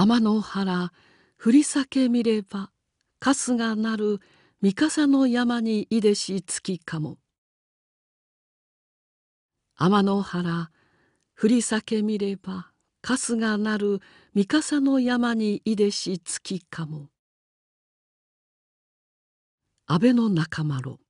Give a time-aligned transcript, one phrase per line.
[0.00, 0.92] 天の原
[1.38, 2.70] 振り裂け見れば
[3.20, 4.20] 春日なる
[4.62, 7.18] 三笠の山にいでし月かも。
[9.76, 10.70] 天の原
[11.34, 12.70] 振り裂け見れば
[13.02, 14.00] 春日なる
[14.34, 17.08] 三笠の山にいでし月かも。
[19.88, 21.00] 安倍の仲間ろ。